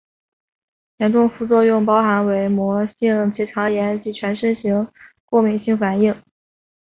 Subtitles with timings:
[0.97, 4.87] 严重副作用包含伪膜性结肠炎及全身型
[5.27, 6.23] 过敏性反应。